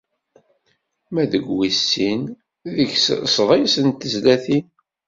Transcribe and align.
Ma 1.13 1.23
deg 1.31 1.45
wis 1.57 1.79
sin, 1.91 2.21
deg-s 2.75 3.05
sḍis 3.35 3.75
n 3.85 3.87
tezlatin. 3.91 4.65